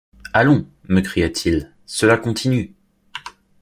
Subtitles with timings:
[0.33, 0.65] Allons!
[0.89, 2.73] me cria-t-il, cela continue!